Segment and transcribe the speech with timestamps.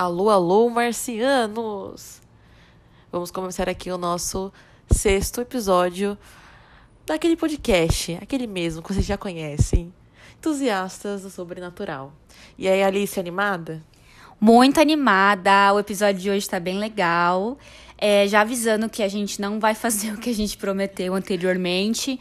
[0.00, 2.22] Alô, alô, marcianos!
[3.12, 4.50] Vamos começar aqui o nosso
[4.90, 6.16] sexto episódio
[7.04, 9.92] daquele podcast, aquele mesmo que vocês já conhecem.
[10.38, 12.14] Entusiastas do sobrenatural.
[12.56, 13.84] E aí, Alice, animada?
[14.40, 17.58] Muito animada, o episódio de hoje tá bem legal.
[17.98, 22.18] É, já avisando que a gente não vai fazer o que a gente prometeu anteriormente.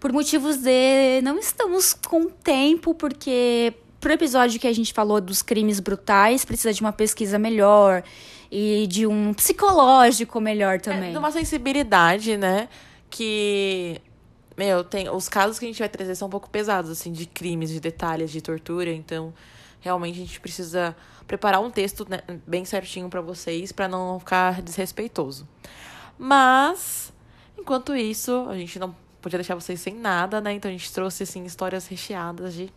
[0.00, 3.72] Por motivos de não estamos com tempo, porque
[4.04, 8.02] pro episódio que a gente falou dos crimes brutais, precisa de uma pesquisa melhor
[8.52, 11.08] e de um psicológico melhor também.
[11.08, 12.68] É, de uma sensibilidade, né?
[13.08, 13.98] Que.
[14.58, 15.08] Meu, tem.
[15.08, 17.80] Os casos que a gente vai trazer são um pouco pesados, assim, de crimes, de
[17.80, 18.92] detalhes, de tortura.
[18.92, 19.32] Então,
[19.80, 20.94] realmente a gente precisa
[21.26, 25.48] preparar um texto né, bem certinho para vocês, para não ficar desrespeitoso.
[26.18, 27.10] Mas,
[27.58, 30.52] enquanto isso, a gente não podia deixar vocês sem nada, né?
[30.52, 32.70] Então a gente trouxe, assim, histórias recheadas de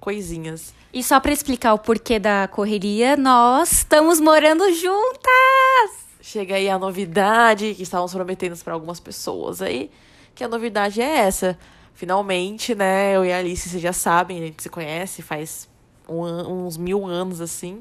[0.00, 0.74] coisinhas.
[0.92, 6.00] E só para explicar o porquê da correria, nós estamos morando juntas!
[6.20, 9.90] Chega aí a novidade que estávamos prometendo para algumas pessoas aí,
[10.34, 11.58] que a novidade é essa.
[11.94, 15.68] Finalmente, né, eu e a Alice, vocês já sabem, a gente se conhece faz
[16.08, 17.80] um, uns mil anos, assim.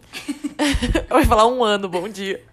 [1.09, 2.44] eu vou falar um ano, bom dia.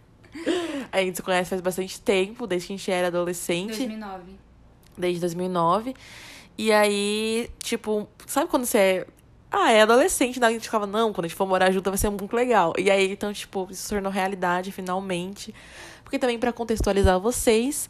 [0.92, 3.78] A gente se conhece faz bastante tempo, desde que a gente era adolescente.
[3.78, 4.22] 2009.
[4.96, 5.94] Desde 2009.
[6.56, 9.06] E aí, tipo, sabe quando você é
[9.58, 10.48] ah, é adolescente, né?
[10.48, 12.74] A gente ficava, não, quando a gente for morar junto vai ser muito legal.
[12.78, 15.54] E aí, então, tipo, isso se tornou realidade finalmente.
[16.04, 17.88] Porque também, para contextualizar vocês,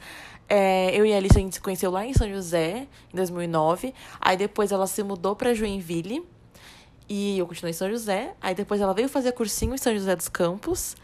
[0.48, 3.92] é, eu e a Alice a gente se conheceu lá em São José, em 2009.
[4.20, 6.24] Aí depois ela se mudou para Joinville.
[7.08, 8.34] E eu continuei em São José.
[8.40, 10.96] Aí depois ela veio fazer cursinho em São José dos Campos.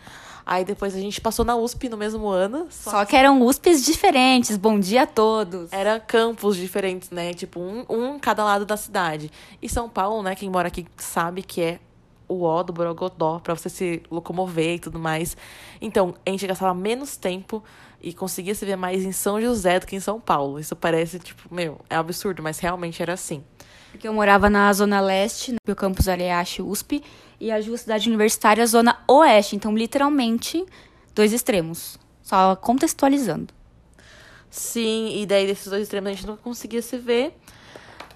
[0.44, 2.66] Aí depois a gente passou na USP no mesmo ano.
[2.70, 4.56] Só, só que eram USPs diferentes.
[4.56, 5.72] Bom dia a todos.
[5.72, 7.32] Era campos diferentes, né?
[7.32, 9.30] Tipo, um, um cada lado da cidade.
[9.60, 10.34] E São Paulo, né?
[10.34, 11.80] Quem mora aqui sabe que é
[12.28, 15.36] o O do Borogodó, pra você se locomover e tudo mais.
[15.80, 17.62] Então, a gente gastava menos tempo
[18.00, 20.58] e conseguia se ver mais em São José do que em São Paulo.
[20.58, 23.44] Isso parece, tipo, meu, é absurdo, mas realmente era assim.
[23.92, 27.04] Porque eu morava na Zona Leste, no campus Areache USP,
[27.38, 29.54] e a Cidade Universitária Zona Oeste.
[29.54, 30.64] Então, literalmente,
[31.14, 31.98] dois extremos.
[32.22, 33.52] Só contextualizando.
[34.50, 37.36] Sim, e daí desses dois extremos a gente não conseguia se ver.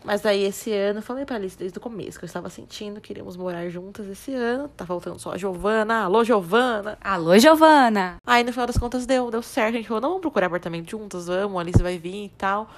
[0.02, 3.00] Mas aí esse ano, eu falei pra Alice desde o começo que eu estava sentindo,
[3.00, 4.68] queríamos morar juntas esse ano.
[4.68, 6.04] Tá faltando só a Giovana.
[6.04, 6.96] Alô, Giovana!
[7.02, 8.16] Alô, Giovana!
[8.24, 9.74] Aí no final das contas deu, deu certo.
[9.74, 12.70] A gente falou, não, vamos procurar apartamento juntas, vamos, a Alice vai vir e tal.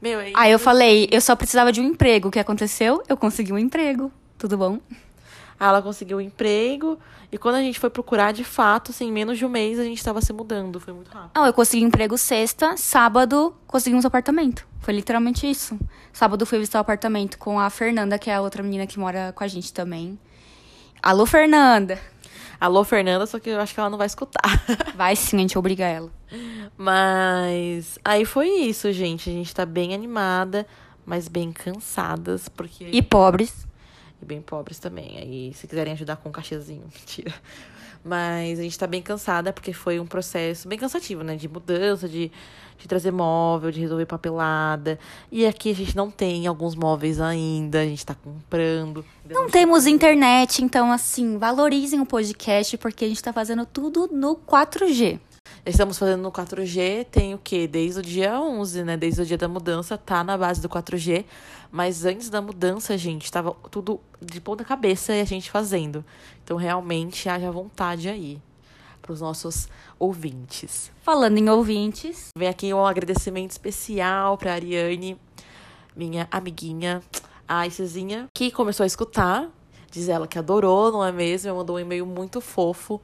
[0.00, 0.32] Meu, aí...
[0.36, 2.28] aí eu falei, eu só precisava de um emprego.
[2.28, 3.02] O que aconteceu?
[3.08, 4.12] Eu consegui um emprego.
[4.38, 4.78] Tudo bom?
[5.58, 6.98] Aí ela conseguiu um emprego.
[7.32, 9.84] E quando a gente foi procurar, de fato, assim, em menos de um mês a
[9.84, 10.78] gente estava se mudando.
[10.78, 11.32] Foi muito rápido.
[11.34, 14.66] Não, eu consegui um emprego sexta, sábado conseguimos um apartamento.
[14.80, 15.78] Foi literalmente isso.
[16.12, 19.32] Sábado fui visitar o apartamento com a Fernanda, que é a outra menina que mora
[19.34, 20.18] com a gente também.
[21.02, 21.98] Alô, Fernanda!
[22.60, 24.64] Alô, Fernanda, só que eu acho que ela não vai escutar.
[24.94, 26.10] Vai sim, a gente obriga ela.
[26.76, 29.30] Mas aí foi isso, gente.
[29.30, 30.66] A gente tá bem animada,
[31.04, 32.88] mas bem cansadas, porque.
[32.92, 33.66] E pobres.
[34.20, 35.18] E bem pobres também.
[35.18, 37.34] Aí, se quiserem ajudar com um cachezinho, mentira.
[38.04, 41.34] Mas a gente tá bem cansada, porque foi um processo bem cansativo, né?
[41.34, 42.30] De mudança, de,
[42.78, 44.96] de trazer móvel, de resolver papelada.
[45.30, 49.04] E aqui a gente não tem alguns móveis ainda, a gente tá comprando.
[49.28, 54.36] Não temos internet, então, assim, valorizem o podcast, porque a gente tá fazendo tudo no
[54.36, 55.18] 4G.
[55.66, 57.66] Estamos fazendo no 4G, tem o quê?
[57.66, 58.96] Desde o dia 11, né?
[58.96, 61.24] Desde o dia da mudança, tá na base do 4G.
[61.72, 66.04] Mas antes da mudança, gente, tava tudo de ponta cabeça e a gente fazendo.
[66.44, 68.40] Então, realmente, haja vontade aí
[69.02, 69.68] para os nossos
[69.98, 70.92] ouvintes.
[71.02, 75.18] Falando em ouvintes, vem aqui um agradecimento especial para Ariane,
[75.96, 77.02] minha amiguinha,
[77.48, 79.50] a Icezinha, que começou a escutar.
[79.90, 81.48] Diz ela que adorou, não é mesmo?
[81.48, 83.02] Ela mandou um e-mail muito fofo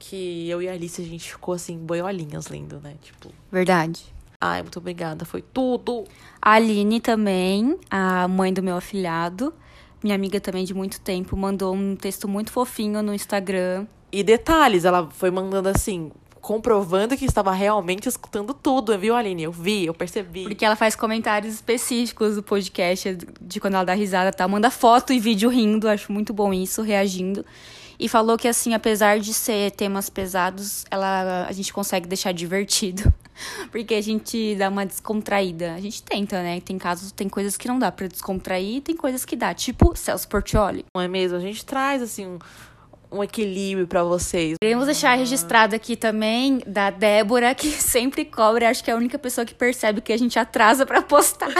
[0.00, 2.94] que eu e a Alice a gente ficou assim, boiolinhas lendo, né?
[3.00, 3.30] Tipo.
[3.52, 4.02] Verdade.
[4.40, 6.04] Ai, muito obrigada, foi tudo.
[6.40, 9.52] A Aline também, a mãe do meu afilhado,
[10.02, 13.86] minha amiga também de muito tempo, mandou um texto muito fofinho no Instagram.
[14.10, 16.10] E detalhes, ela foi mandando assim,
[16.40, 19.42] comprovando que estava realmente escutando tudo, viu, Aline?
[19.42, 20.44] Eu vi, eu percebi.
[20.44, 24.48] Porque ela faz comentários específicos do podcast, de quando ela dá risada, tá?
[24.48, 27.44] Manda foto e vídeo rindo, acho muito bom isso, reagindo.
[28.00, 33.12] E falou que, assim, apesar de ser temas pesados, ela, a gente consegue deixar divertido.
[33.70, 35.74] Porque a gente dá uma descontraída.
[35.74, 36.62] A gente tenta, né?
[36.62, 39.52] Tem casos, tem coisas que não dá para descontrair, tem coisas que dá.
[39.52, 40.86] Tipo Celso Portioli.
[40.96, 41.36] Não é mesmo?
[41.36, 42.38] A gente traz, assim, um,
[43.12, 44.56] um equilíbrio para vocês.
[44.58, 49.18] Queremos deixar registrado aqui também da Débora, que sempre cobra, acho que é a única
[49.18, 51.52] pessoa que percebe que a gente atrasa para postar.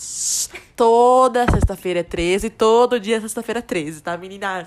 [0.74, 4.66] Toda sexta-feira é 13, todo dia é sexta-feira é 13, tá, meninas?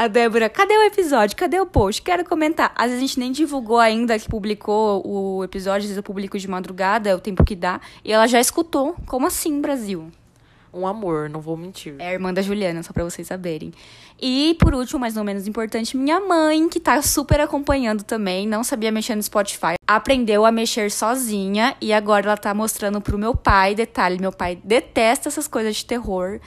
[0.00, 1.36] A Débora, cadê o episódio?
[1.36, 2.00] Cadê o post?
[2.00, 2.72] Quero comentar.
[2.74, 6.38] Às vezes a gente nem divulgou ainda que publicou o episódio, às vezes eu publico
[6.38, 7.78] de madrugada, é o tempo que dá.
[8.02, 8.96] E ela já escutou.
[9.04, 10.10] Como assim, Brasil?
[10.72, 11.96] Um amor, não vou mentir.
[11.98, 13.74] É a irmã da Juliana, só pra vocês saberem.
[14.18, 18.64] E, por último, mas não menos importante, minha mãe, que tá super acompanhando também, não
[18.64, 23.34] sabia mexer no Spotify, aprendeu a mexer sozinha e agora ela tá mostrando pro meu
[23.34, 23.74] pai.
[23.74, 26.40] Detalhe, meu pai detesta essas coisas de terror.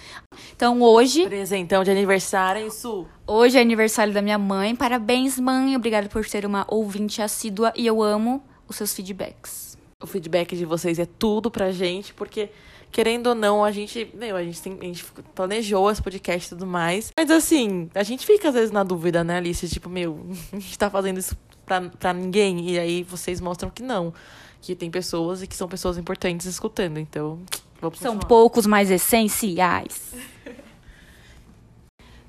[0.55, 1.27] Então, hoje.
[1.27, 3.05] Presentão de aniversário, isso.
[3.25, 4.75] Hoje é aniversário da minha mãe.
[4.75, 5.75] Parabéns, mãe.
[5.75, 9.77] Obrigada por ser uma ouvinte assídua e eu amo os seus feedbacks.
[10.01, 12.49] O feedback de vocês é tudo pra gente, porque
[12.91, 16.49] querendo ou não, a gente, meu, a gente, tem, a gente planejou esse podcast e
[16.49, 17.11] tudo mais.
[17.17, 19.67] Mas assim, a gente fica às vezes na dúvida, né, Alice?
[19.69, 22.71] Tipo, meu, a gente tá fazendo isso pra, pra ninguém.
[22.71, 24.13] E aí vocês mostram que não.
[24.61, 26.97] Que tem pessoas e que são pessoas importantes escutando.
[26.97, 27.39] Então,
[27.81, 28.27] vamos São continuar.
[28.27, 30.13] poucos mais essenciais.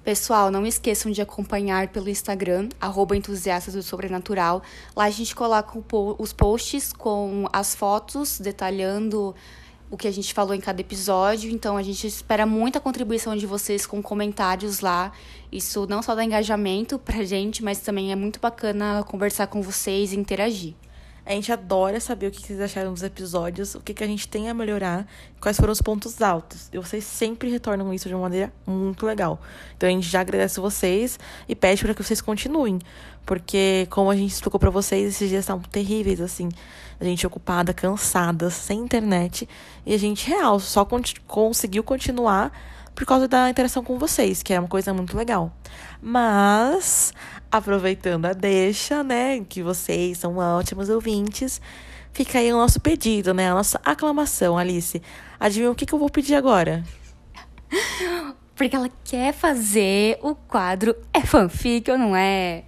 [0.05, 4.63] Pessoal, não esqueçam de acompanhar pelo Instagram, arroba entusiastas do sobrenatural.
[4.95, 5.83] Lá a gente coloca
[6.19, 9.35] os posts com as fotos detalhando
[9.91, 11.51] o que a gente falou em cada episódio.
[11.51, 15.11] Então a gente espera muita contribuição de vocês com comentários lá.
[15.51, 20.13] Isso não só dá engajamento pra gente, mas também é muito bacana conversar com vocês
[20.13, 20.75] e interagir.
[21.27, 24.29] A gente adora saber o que vocês acharam dos episódios, o que, que a gente
[24.29, 25.07] tem a melhorar,
[25.41, 26.69] quais foram os pontos altos.
[26.71, 29.41] E vocês sempre retornam isso de uma maneira muito legal.
[29.75, 31.19] Então a gente já agradece vocês
[31.49, 32.79] e pede para que vocês continuem.
[33.25, 36.51] Porque, como a gente explicou para vocês, esses dias estavam terríveis, assim.
[37.01, 39.49] A gente ocupada, cansada, sem internet.
[39.87, 42.53] E a gente, real, só con conseguiu continuar
[42.95, 45.53] por causa da interação com vocês, que é uma coisa muito legal.
[46.01, 47.13] Mas,
[47.51, 51.61] aproveitando a deixa, né, que vocês são ótimos ouvintes,
[52.13, 55.03] fica aí o nosso pedido, né, a nossa aclamação, Alice.
[55.41, 56.85] Adivinha o que, que eu vou pedir agora?
[58.55, 62.63] Porque ela quer fazer o quadro É fanfic ou não é?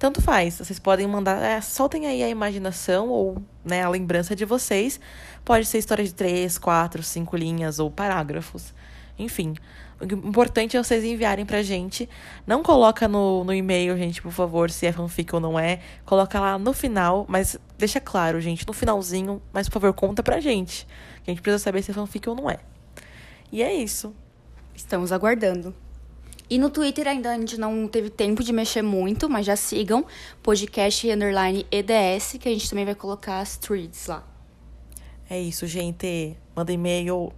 [0.00, 0.56] tanto faz.
[0.56, 4.98] Vocês podem mandar, é, soltem aí a imaginação ou né, a lembrança de vocês.
[5.44, 8.72] Pode ser história de três, quatro, cinco linhas ou parágrafos.
[9.18, 9.54] Enfim,
[10.00, 12.08] o importante é vocês enviarem pra gente.
[12.46, 15.80] Não coloca no, no e-mail, gente, por favor, se é fanfic ou não é.
[16.06, 19.42] Coloca lá no final, mas deixa claro, gente, no finalzinho.
[19.52, 20.86] Mas, por favor, conta pra gente.
[21.22, 22.58] Que a gente precisa saber se é fanfic ou não é.
[23.52, 24.14] E é isso.
[24.74, 25.74] Estamos aguardando.
[26.50, 30.04] E no Twitter ainda a gente não teve tempo de mexer muito, mas já sigam
[30.42, 34.26] podcast underline EDS, que a gente também vai colocar as threads lá.
[35.28, 36.36] É isso, gente.
[36.56, 37.32] Manda e-mail.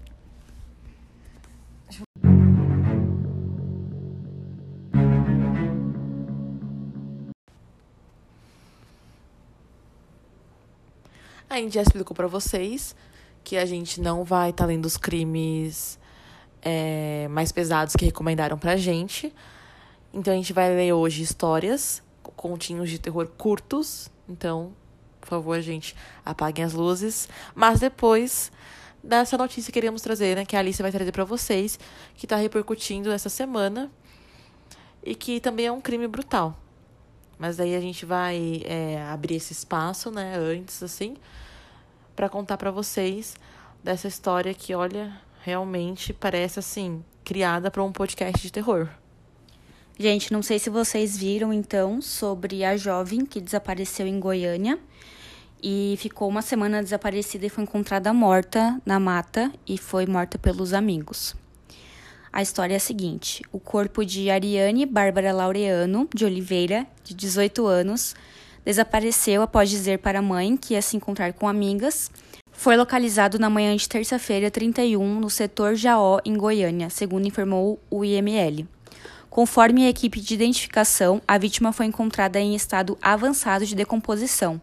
[11.51, 12.97] A gente já explicou para vocês
[13.45, 15.99] que a gente não vai estar tá lendo os crimes
[16.63, 19.35] é, mais pesados que recomendaram pra gente.
[20.15, 22.03] Então a gente vai ler hoje histórias,
[22.37, 24.11] continhos de terror curtos.
[24.29, 24.73] Então,
[25.21, 27.29] por favor, gente, apaguem as luzes.
[27.55, 28.53] Mas depois
[29.03, 31.79] dessa notícia que queríamos trazer, né, que a Alice vai trazer para vocês,
[32.15, 33.91] que tá repercutindo essa semana
[35.03, 36.57] e que também é um crime brutal.
[37.39, 41.17] Mas aí a gente vai é, abrir esse espaço, né, antes, assim,
[42.15, 43.35] para contar para vocês
[43.83, 48.89] dessa história que, olha, realmente parece assim, criada para um podcast de terror.
[49.99, 54.79] Gente, não sei se vocês viram então sobre a jovem que desapareceu em Goiânia
[55.63, 60.73] e ficou uma semana desaparecida e foi encontrada morta na mata e foi morta pelos
[60.73, 61.35] amigos.
[62.33, 67.67] A história é a seguinte: o corpo de Ariane Bárbara Laureano de Oliveira, de 18
[67.67, 68.15] anos,
[68.65, 72.11] desapareceu após dizer para a mãe que ia se encontrar com amigas
[72.53, 78.05] foi localizado na manhã de terça-feira, 31, no setor Jaó, em Goiânia, segundo informou o
[78.05, 78.69] IML.
[79.29, 84.61] Conforme a equipe de identificação, a vítima foi encontrada em estado avançado de decomposição.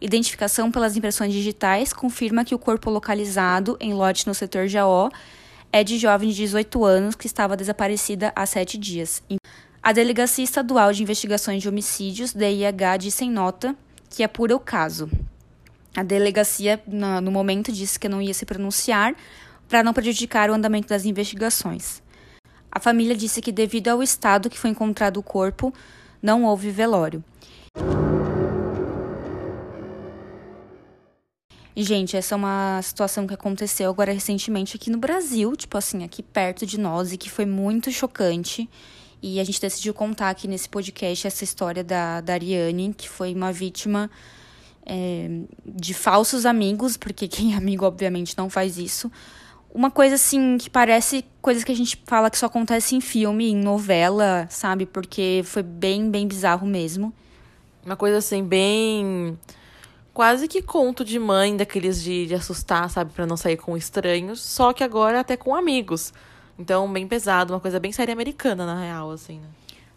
[0.00, 5.08] Identificação pelas impressões digitais confirma que o corpo localizado em lote no setor Jaó
[5.72, 9.22] é de jovem de 18 anos que estava desaparecida há sete dias.
[9.82, 13.74] A Delegacia Estadual de Investigações de Homicídios, DIH, disse em nota
[14.10, 15.08] que apura o caso.
[15.94, 19.14] A delegacia, no momento, disse que não ia se pronunciar
[19.68, 22.02] para não prejudicar o andamento das investigações.
[22.70, 25.72] A família disse que, devido ao estado que foi encontrado o corpo,
[26.22, 27.22] não houve velório.
[31.74, 36.04] E, gente, essa é uma situação que aconteceu agora recentemente aqui no Brasil, tipo assim,
[36.04, 38.68] aqui perto de nós, e que foi muito chocante.
[39.22, 43.34] E a gente decidiu contar aqui nesse podcast essa história da, da Ariane, que foi
[43.34, 44.10] uma vítima
[44.84, 45.28] é,
[45.64, 49.10] de falsos amigos, porque quem é amigo, obviamente, não faz isso.
[49.74, 53.50] Uma coisa assim que parece coisas que a gente fala que só acontece em filme,
[53.50, 54.84] em novela, sabe?
[54.84, 57.12] Porque foi bem, bem bizarro mesmo.
[57.84, 59.38] Uma coisa assim, bem
[60.12, 64.42] quase que conto de mãe, daqueles de, de assustar, sabe, para não sair com estranhos,
[64.42, 66.12] só que agora até com amigos.
[66.58, 69.48] Então, bem pesado, uma coisa bem série americana, na real, assim, né?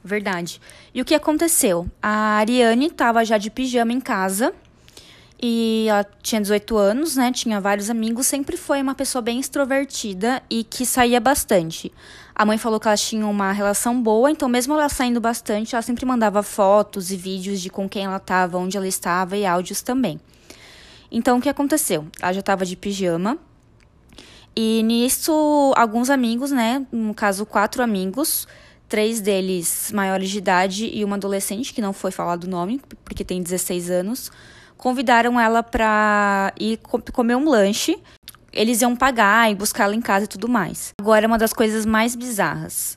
[0.01, 0.61] Verdade.
[0.93, 1.89] E o que aconteceu?
[2.01, 4.53] A Ariane estava já de pijama em casa
[5.41, 7.31] e ela tinha 18 anos, né?
[7.31, 11.91] Tinha vários amigos, sempre foi uma pessoa bem extrovertida e que saía bastante.
[12.33, 15.81] A mãe falou que elas tinham uma relação boa, então mesmo ela saindo bastante, ela
[15.81, 19.81] sempre mandava fotos e vídeos de com quem ela estava, onde ela estava e áudios
[19.81, 20.19] também.
[21.11, 22.07] Então o que aconteceu?
[22.21, 23.37] Ela já estava de pijama.
[24.55, 26.85] E nisso, alguns amigos, né?
[26.91, 28.47] No caso, quatro amigos,
[28.87, 33.23] três deles maiores de idade e uma adolescente, que não foi falado o nome, porque
[33.23, 34.31] tem 16 anos,
[34.85, 36.77] convidaram ela para ir
[37.11, 37.99] comer um lanche
[38.53, 40.93] eles iam pagar e buscá-la em casa e tudo mais.
[41.01, 42.95] Agora, uma das coisas mais bizarras.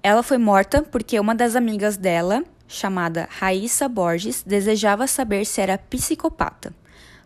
[0.00, 5.76] Ela foi morta porque uma das amigas dela, chamada Raíssa Borges, desejava saber se era
[5.76, 6.72] psicopata.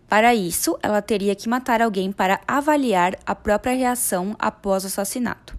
[0.09, 5.55] Para isso, ela teria que matar alguém para avaliar a própria reação após o assassinato.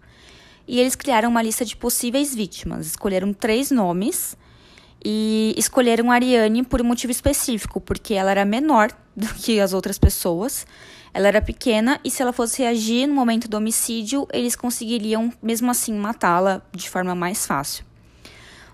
[0.68, 4.36] E eles criaram uma lista de possíveis vítimas, escolheram três nomes
[5.04, 9.98] e escolheram Ariane por um motivo específico, porque ela era menor do que as outras
[9.98, 10.66] pessoas
[11.14, 15.70] ela era pequena e se ela fosse reagir no momento do homicídio, eles conseguiriam, mesmo
[15.72, 17.84] assim, matá-la de forma mais fácil.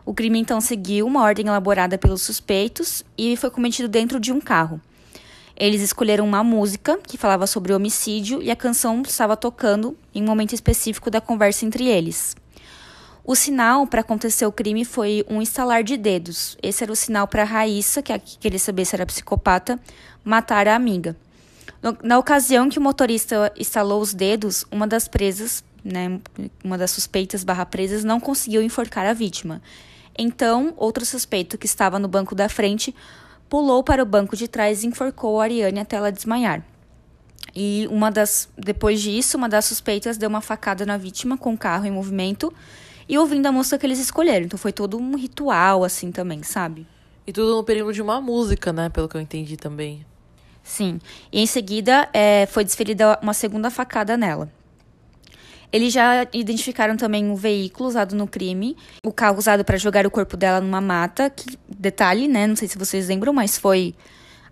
[0.06, 4.40] O crime então seguiu uma ordem elaborada pelos suspeitos e foi cometido dentro de um
[4.40, 4.80] carro.
[5.58, 10.22] Eles escolheram uma música que falava sobre o homicídio e a canção estava tocando em
[10.22, 12.36] um momento específico da conversa entre eles.
[13.28, 16.56] O sinal para acontecer o crime foi um estalar de dedos.
[16.62, 19.80] Esse era o sinal para Raíssa, que queria saber se era psicopata,
[20.24, 21.18] matar a amiga.
[22.04, 26.20] Na ocasião que o motorista estalou os dedos, uma das presas, né,
[26.64, 29.60] uma das suspeitas barra presas, não conseguiu enforcar a vítima.
[30.16, 32.94] Então, outro suspeito que estava no banco da frente
[33.50, 36.64] pulou para o banco de trás e enforcou a Ariane até ela desmaiar.
[37.56, 41.58] E uma das, depois disso, uma das suspeitas deu uma facada na vítima com o
[41.58, 42.54] carro em movimento
[43.08, 44.46] e ouvindo a música que eles escolheram.
[44.46, 46.88] Então foi todo um ritual assim também, sabe?
[47.28, 48.90] E tudo no período de uma música, né?
[48.90, 50.06] Pelo que eu entendi também.
[50.64, 51.00] Sim.
[51.32, 54.52] E em seguida é, foi desferida uma segunda facada nela.
[55.72, 60.12] Eles já identificaram também o veículo usado no crime, o carro usado para jogar o
[60.12, 61.30] corpo dela numa mata.
[61.30, 62.48] Que, detalhe, né?
[62.48, 63.94] Não sei se vocês lembram, mas foi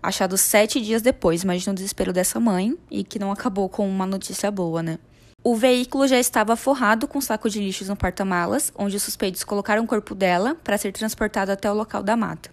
[0.02, 1.44] achado sete dias depois.
[1.44, 5.00] Imagina o desespero dessa mãe e que não acabou com uma notícia boa, né?
[5.46, 9.84] O veículo já estava forrado com saco de lixos no porta-malas, onde os suspeitos colocaram
[9.84, 12.50] o corpo dela para ser transportado até o local da mata.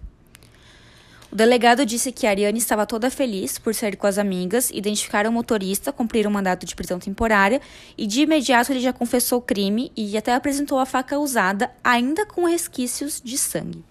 [1.31, 5.33] O delegado disse que Ariane estava toda feliz por sair com as amigas, identificaram o
[5.33, 7.61] motorista, cumpriram o mandato de prisão temporária
[7.97, 12.25] e de imediato ele já confessou o crime e até apresentou a faca usada, ainda
[12.25, 13.85] com resquícios de sangue.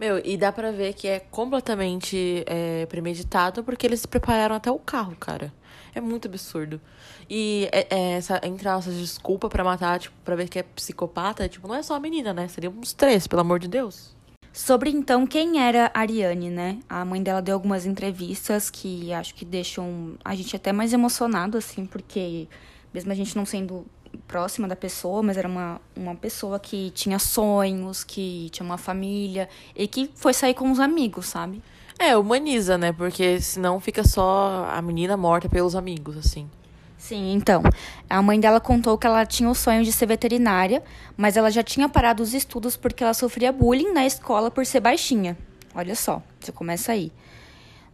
[0.00, 4.78] Meu, e dá pra ver que é completamente é, premeditado porque eles prepararam até o
[4.80, 5.52] carro, cara.
[5.98, 6.80] É muito absurdo.
[7.28, 11.66] E é, é, essa, nossas desculpa para matar, tipo, pra ver que é psicopata, tipo,
[11.66, 12.46] não é só a menina, né?
[12.46, 14.16] Seriam uns três, pelo amor de Deus.
[14.52, 16.78] Sobre então quem era Ariane, né?
[16.88, 21.58] A mãe dela deu algumas entrevistas que acho que deixam a gente até mais emocionado,
[21.58, 22.46] assim, porque
[22.94, 23.84] mesmo a gente não sendo
[24.28, 29.48] próxima da pessoa, mas era uma, uma pessoa que tinha sonhos, que tinha uma família
[29.74, 31.60] e que foi sair com os amigos, sabe?
[31.98, 32.92] É, humaniza, né?
[32.92, 36.48] Porque senão fica só a menina morta pelos amigos, assim.
[36.96, 37.62] Sim, então.
[38.08, 40.82] A mãe dela contou que ela tinha o sonho de ser veterinária,
[41.16, 44.80] mas ela já tinha parado os estudos porque ela sofria bullying na escola por ser
[44.80, 45.36] baixinha.
[45.74, 47.12] Olha só, você começa aí.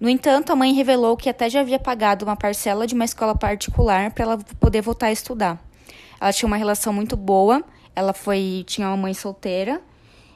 [0.00, 3.34] No entanto, a mãe revelou que até já havia pagado uma parcela de uma escola
[3.34, 5.62] particular para ela poder voltar a estudar.
[6.20, 7.62] Ela tinha uma relação muito boa,
[7.94, 9.80] ela foi tinha uma mãe solteira,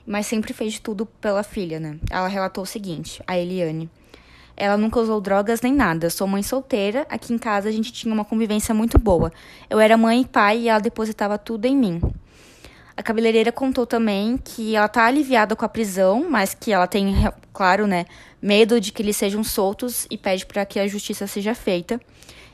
[0.09, 1.99] mas sempre fez tudo pela filha, né?
[2.11, 3.91] Ela relatou o seguinte, a Eliane:
[4.57, 6.11] ela nunca usou drogas nem nada.
[6.11, 7.07] Sou mãe solteira.
[7.09, 9.31] Aqui em casa a gente tinha uma convivência muito boa.
[9.71, 12.01] Eu era mãe e pai e ela depositava tudo em mim.
[12.97, 17.15] A cabeleireira contou também que ela tá aliviada com a prisão, mas que ela tem,
[17.53, 18.07] claro, né,
[18.43, 22.01] medo de que eles sejam soltos e pede para que a justiça seja feita.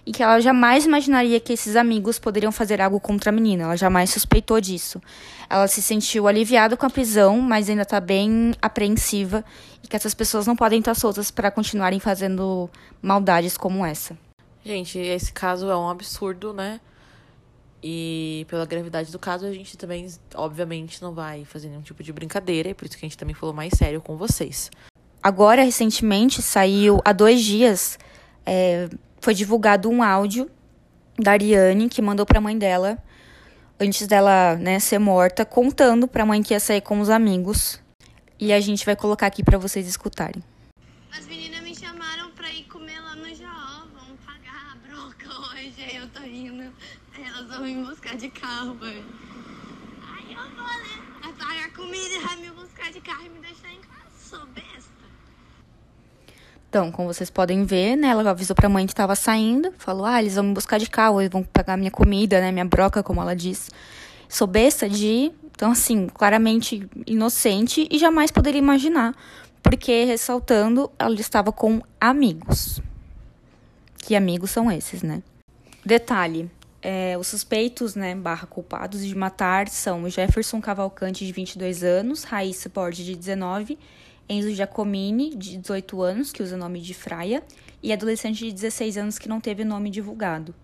[0.06, 3.64] e que ela jamais imaginaria que esses amigos poderiam fazer algo contra a menina.
[3.64, 5.00] Ela jamais suspeitou disso.
[5.48, 9.44] Ela se sentiu aliviada com a prisão, mas ainda está bem apreensiva
[9.82, 12.70] e que essas pessoas não podem estar soltas para continuarem fazendo
[13.02, 14.16] maldades como essa.
[14.64, 16.80] Gente, esse caso é um absurdo, né?
[17.86, 22.14] E pela gravidade do caso, a gente também, obviamente, não vai fazer nenhum tipo de
[22.14, 24.70] brincadeira, e por isso que a gente também falou mais sério com vocês.
[25.22, 27.98] Agora, recentemente, saiu há dois dias,
[28.46, 28.88] é,
[29.20, 30.50] foi divulgado um áudio
[31.18, 32.96] da Ariane que mandou para a mãe dela,
[33.78, 37.80] antes dela né, ser morta, contando para a mãe que ia sair com os amigos.
[38.38, 40.42] E a gente vai colocar aqui para vocês escutarem.
[41.16, 43.84] As meninas me chamaram pra ir comer lá no Jaó.
[43.94, 45.74] Vamos pagar a broca hoje.
[45.78, 46.72] Aí eu tô indo.
[47.16, 49.04] Aí elas vão me buscar de carro, mãe.
[50.02, 51.20] Aí eu vou, né?
[51.22, 54.10] Vai pagar comida e vai me buscar de carro e me deixar em casa.
[54.18, 54.73] Sou besta.
[56.74, 60.20] Então, como vocês podem ver, né, ela avisou pra mãe que tava saindo, falou: "Ah,
[60.20, 63.22] eles vão me buscar de carro, eles vão pagar minha comida, né, minha broca, como
[63.22, 63.70] ela diz".
[64.28, 65.30] Sou besta de.
[65.52, 69.14] Então, assim, claramente inocente e jamais poderia imaginar,
[69.62, 72.80] porque ressaltando, ela estava com amigos.
[73.98, 75.22] Que amigos são esses, né?
[75.86, 76.50] Detalhe:
[76.82, 82.68] é, os suspeitos, né, barra culpados de matar são Jefferson Cavalcante, de 22 anos, Raíssa
[82.68, 83.78] Borges, de 19,
[84.28, 87.42] Enzo Giacomini, de 18 anos, que usa o nome de Fraia,
[87.82, 90.54] e adolescente de 16 anos que não teve nome divulgado.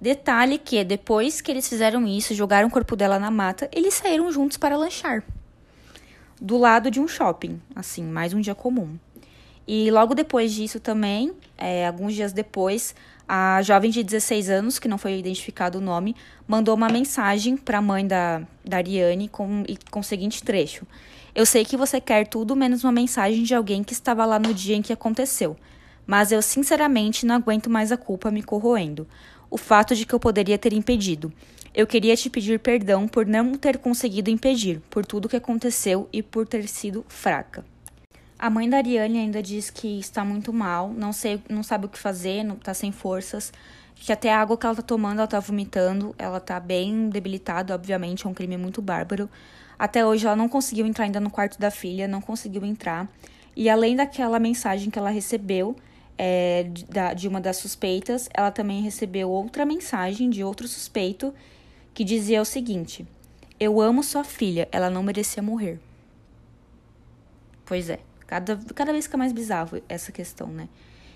[0.00, 4.30] Detalhe que, depois que eles fizeram isso, jogaram o corpo dela na mata, eles saíram
[4.30, 5.24] juntos para lanchar.
[6.40, 8.98] Do lado de um shopping, assim, mais um dia comum.
[9.66, 12.94] E logo depois disso também, é, alguns dias depois,
[13.28, 16.14] a jovem de 16 anos, que não foi identificado o nome,
[16.46, 20.86] mandou uma mensagem para a mãe da, da Ariane com, com o seguinte trecho:
[21.34, 24.54] Eu sei que você quer tudo menos uma mensagem de alguém que estava lá no
[24.54, 25.56] dia em que aconteceu,
[26.06, 29.06] mas eu sinceramente não aguento mais a culpa me corroendo.
[29.50, 31.32] O fato de que eu poderia ter impedido.
[31.72, 36.22] Eu queria te pedir perdão por não ter conseguido impedir, por tudo que aconteceu e
[36.22, 37.64] por ter sido fraca.
[38.38, 41.88] A mãe da Ariane ainda diz que está muito mal, não, sei, não sabe o
[41.88, 43.50] que fazer, não está sem forças,
[43.94, 47.74] que até a água que ela está tomando ela está vomitando, ela está bem debilitada,
[47.74, 49.30] obviamente, é um crime muito bárbaro.
[49.78, 53.08] Até hoje ela não conseguiu entrar ainda no quarto da filha, não conseguiu entrar.
[53.54, 55.74] E além daquela mensagem que ela recebeu
[56.18, 56.84] é, de,
[57.16, 61.32] de uma das suspeitas, ela também recebeu outra mensagem de outro suspeito
[61.94, 63.06] que dizia o seguinte:
[63.58, 65.80] Eu amo sua filha, ela não merecia morrer.
[67.64, 68.05] Pois é.
[68.26, 70.68] Cada, cada vez fica mais bizarro essa questão, né?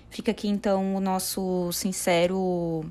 [0.09, 2.85] Fica aqui então o nosso sincero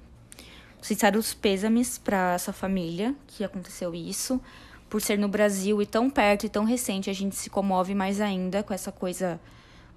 [0.80, 4.40] sinceros pêsames para essa família que aconteceu isso.
[4.88, 8.20] Por ser no Brasil e tão perto e tão recente, a gente se comove mais
[8.20, 9.38] ainda com essa coisa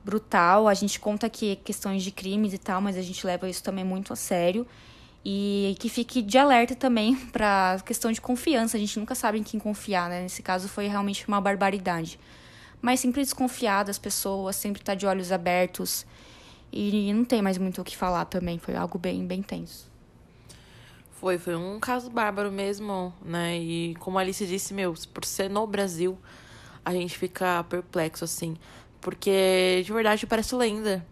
[0.03, 0.67] brutal.
[0.67, 3.83] A gente conta aqui questões de crimes e tal, mas a gente leva isso também
[3.83, 4.67] muito a sério.
[5.25, 8.75] E que fique de alerta também para questão de confiança.
[8.77, 10.21] A gente nunca sabe em quem confiar, né?
[10.21, 12.19] Nesse caso foi realmente uma barbaridade
[12.83, 16.05] mas sempre desconfiar das pessoas, sempre estar tá de olhos abertos.
[16.69, 19.89] E não tem mais muito o que falar também, foi algo bem, bem tenso.
[21.13, 23.57] Foi, foi um caso bárbaro mesmo, né?
[23.57, 26.17] E como a Alice disse, meu, por ser no Brasil,
[26.83, 28.57] a gente fica perplexo, assim.
[28.99, 31.05] Porque de verdade parece lenda.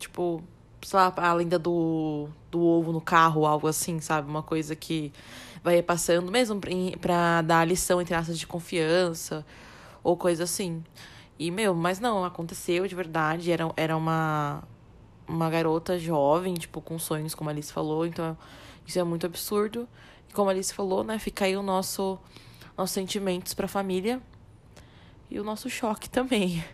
[0.00, 0.42] Tipo,
[0.82, 4.28] sei lá, a lenda do, do ovo no carro, algo assim, sabe?
[4.28, 5.12] Uma coisa que
[5.62, 6.60] vai passando, mesmo
[7.00, 9.46] pra dar lição entre aspas de confiança
[10.02, 10.82] ou coisa assim.
[11.42, 13.50] E, meu, mas não, aconteceu de verdade.
[13.50, 14.62] Era, era uma,
[15.26, 18.06] uma garota jovem, tipo, com sonhos, como a Alice falou.
[18.06, 18.38] Então,
[18.86, 19.88] isso é muito absurdo.
[20.30, 22.16] E como a Alice falou, né, fica aí o nosso,
[22.78, 24.22] nossos sentimentos pra família.
[25.28, 26.64] E o nosso choque também.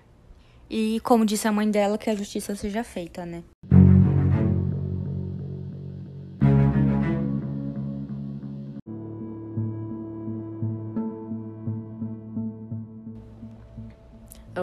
[0.68, 3.42] E como disse a mãe dela, que a justiça seja feita, né?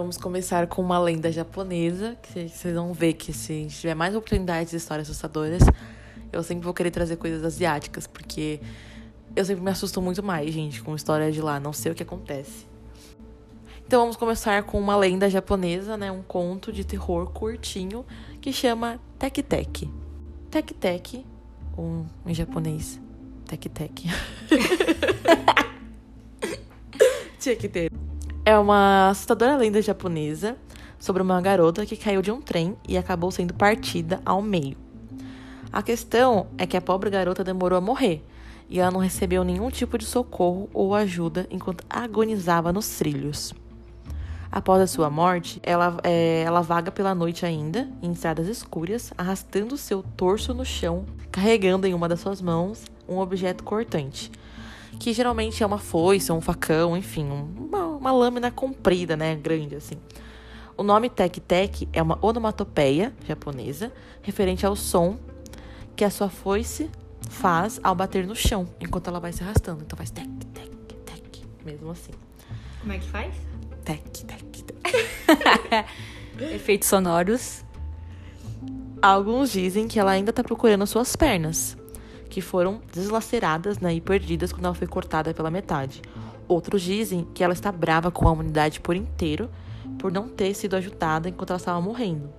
[0.05, 4.69] Vamos começar com uma lenda japonesa, que vocês vão ver que se tiver mais oportunidades
[4.69, 5.63] de histórias assustadoras,
[6.31, 8.59] eu sempre vou querer trazer coisas asiáticas, porque
[9.35, 12.03] eu sempre me assusto muito mais, gente, com histórias de lá, não sei o que
[12.03, 12.67] acontece.
[13.83, 18.05] Então vamos começar com uma lenda japonesa, né, um conto de terror curtinho
[18.39, 19.91] que chama Tek Tek.
[20.51, 21.25] Tek Tek,
[21.75, 23.01] um, em japonês,
[23.47, 24.03] Tek Tek.
[27.39, 27.91] Tinha que ter.
[28.47, 30.55] É uma assustadora lenda japonesa
[30.99, 34.77] sobre uma garota que caiu de um trem e acabou sendo partida ao meio.
[35.73, 38.23] A questão é que a pobre garota demorou a morrer
[38.69, 43.51] e ela não recebeu nenhum tipo de socorro ou ajuda enquanto agonizava nos trilhos.
[44.51, 49.75] Após a sua morte, ela, é, ela vaga pela noite ainda, em estradas escuras, arrastando
[49.75, 54.31] seu torso no chão, carregando em uma das suas mãos um objeto cortante.
[54.99, 59.35] Que geralmente é uma foice, um facão, enfim, uma, uma lâmina comprida, né?
[59.35, 59.97] Grande assim.
[60.77, 65.17] O nome Tek Tek é uma onomatopeia japonesa referente ao som
[65.95, 66.89] que a sua foice
[67.29, 69.83] faz ao bater no chão, enquanto ela vai se arrastando.
[69.83, 70.69] Então faz tec, tec,
[71.05, 72.11] tec, mesmo assim.
[72.81, 73.33] Como é que faz?
[73.83, 75.87] Tec, tec, tec.
[76.53, 77.63] Efeitos sonoros.
[79.01, 81.77] Alguns dizem que ela ainda tá procurando suas pernas,
[82.35, 86.01] que foram deslaceradas né, e perdidas quando ela foi cortada pela metade.
[86.49, 89.49] Outros dizem que ela está brava com a humanidade por inteiro
[89.97, 92.29] por não ter sido ajudada enquanto ela estava morrendo.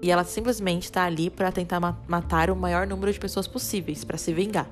[0.00, 4.02] E ela simplesmente está ali para tentar ma matar o maior número de pessoas possíveis,
[4.02, 4.66] para se vingar.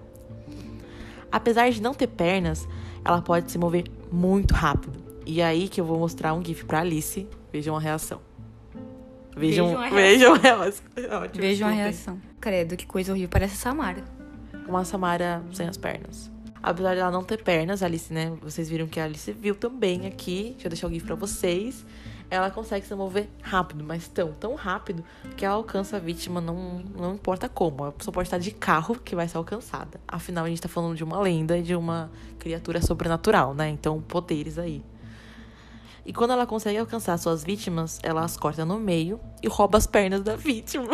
[1.30, 2.66] Apesar de não ter pernas,
[3.04, 4.98] ela pode se mover muito rápido.
[5.26, 7.28] E é aí que eu vou mostrar um GIF para Alice.
[7.52, 8.22] Vejam a reação.
[9.36, 10.84] Vejam, Vejam a vejam a reação.
[11.34, 12.20] Vejam a reação.
[12.40, 13.28] Credo, que coisa horrível.
[13.28, 14.15] Parece a Samara.
[14.66, 16.30] Uma Samara sem as pernas.
[16.62, 18.32] Apesar dela não ter pernas, Alice, né?
[18.42, 20.50] Vocês viram que a Alice viu também aqui.
[20.52, 21.86] Deixa eu deixar o GIF pra vocês.
[22.28, 25.04] Ela consegue se mover rápido, mas tão, tão rápido
[25.36, 27.84] que ela alcança a vítima, não, não importa como.
[27.84, 30.00] A pessoa pode estar de carro que vai ser alcançada.
[30.08, 33.68] Afinal, a gente tá falando de uma lenda e de uma criatura sobrenatural, né?
[33.68, 34.82] Então, poderes aí.
[36.04, 39.86] E quando ela consegue alcançar suas vítimas, ela as corta no meio e rouba as
[39.86, 40.88] pernas da vítima.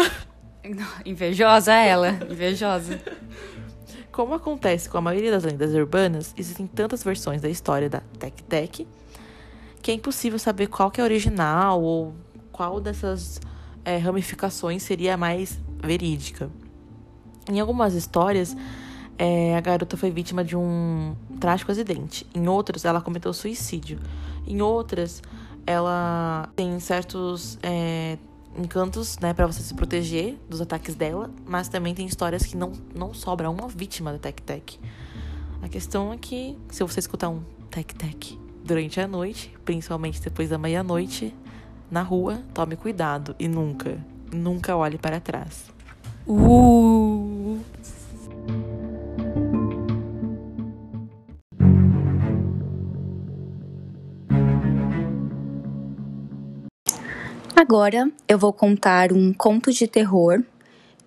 [1.05, 2.11] Invejosa ela.
[2.31, 3.01] Invejosa.
[4.13, 8.43] Como acontece com a maioria das lendas urbanas, existem tantas versões da história da Tek
[8.43, 8.87] Tek
[9.83, 12.15] que é impossível saber qual é a original ou
[12.53, 13.41] qual dessas
[13.85, 16.49] é, ramificações seria a mais verídica.
[17.51, 18.57] Em algumas histórias,
[19.19, 22.25] é, a garota foi vítima de um trágico acidente.
[22.33, 23.99] Em outras, ela cometeu suicídio.
[24.47, 25.21] Em outras,
[25.67, 28.17] ela tem certos é,
[28.57, 32.73] encantos, né, para você se proteger dos ataques dela, mas também tem histórias que não,
[32.95, 34.79] não sobra uma vítima da Tek.
[35.63, 40.59] A questão é que, se você escutar um Tek durante a noite, principalmente depois da
[40.59, 41.35] meia-noite,
[41.91, 43.99] na rua, tome cuidado e nunca,
[44.33, 45.71] nunca olhe para trás.
[46.27, 47.61] Uh.
[57.63, 60.43] Agora eu vou contar um conto de terror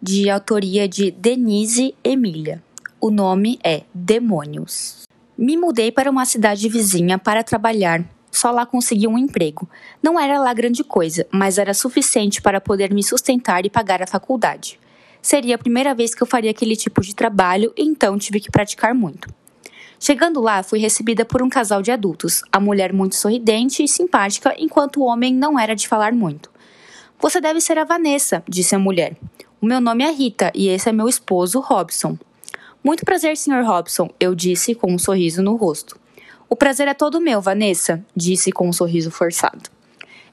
[0.02, 2.64] de autoria de Denise Emília.
[3.02, 5.04] O nome é Demônios.
[5.38, 8.06] Me mudei para uma cidade vizinha para trabalhar.
[8.32, 9.70] Só lá consegui um emprego.
[10.02, 14.08] Não era lá grande coisa, mas era suficiente para poder me sustentar e pagar a
[14.08, 14.80] faculdade.
[15.22, 18.96] Seria a primeira vez que eu faria aquele tipo de trabalho, então tive que praticar
[18.96, 19.28] muito.
[20.00, 24.54] Chegando lá, fui recebida por um casal de adultos, a mulher muito sorridente e simpática,
[24.58, 26.50] enquanto o homem não era de falar muito.
[27.20, 29.16] Você deve ser a Vanessa, disse a mulher.
[29.62, 32.18] O meu nome é Rita e esse é meu esposo, Robson.
[32.84, 33.64] Muito prazer, Sr.
[33.66, 35.98] Robson, eu disse com um sorriso no rosto.
[36.48, 39.70] O prazer é todo meu, Vanessa, disse com um sorriso forçado.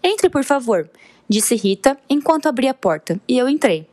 [0.03, 0.90] Entre, por favor,
[1.29, 3.88] disse Rita enquanto abria a porta, e eu entrei.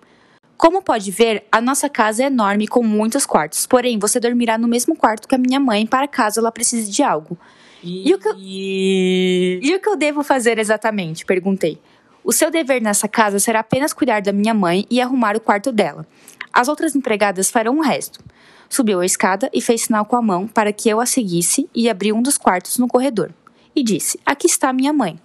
[0.60, 4.68] Como pode ver, a nossa casa é enorme com muitos quartos, porém você dormirá no
[4.68, 7.38] mesmo quarto que a minha mãe para caso ela precise de algo.
[7.82, 9.60] E o que eu- E...
[9.64, 11.26] E o que eu devo fazer exatamente?
[11.26, 11.80] perguntei.
[12.26, 15.72] O seu dever nessa casa será apenas cuidar da minha mãe e arrumar o quarto
[15.72, 16.06] dela.
[16.52, 18.22] As outras empregadas farão o resto.
[18.68, 21.90] Subiu a escada e fez sinal com a mão para que eu a seguisse e
[21.90, 23.32] abriu um dos quartos no corredor.
[23.74, 25.18] E disse: Aqui está minha mãe.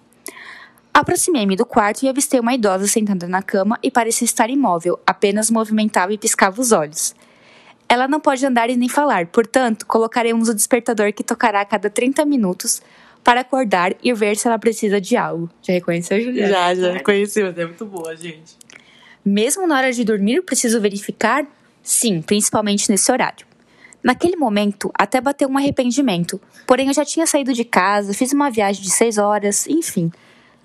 [0.95, 5.51] Aproximei-me do quarto e avistei uma idosa sentada na cama e parecia estar imóvel, apenas
[5.51, 7.13] movimentava e piscava os olhos.
[7.89, 11.89] Ela não pode andar e nem falar, portanto, colocaremos o despertador que tocará a cada
[11.89, 12.81] 30 minutos
[13.21, 15.49] para acordar e ver se ela precisa de algo.
[15.61, 16.47] Já reconheceu, Juliana?
[16.47, 18.55] Já, já conheci, mas é muito boa, gente.
[19.25, 21.45] Mesmo na hora de dormir, preciso verificar?
[21.83, 23.45] Sim, principalmente nesse horário.
[24.01, 26.39] Naquele momento, até bateu um arrependimento.
[26.65, 30.09] Porém, eu já tinha saído de casa, fiz uma viagem de seis horas, enfim.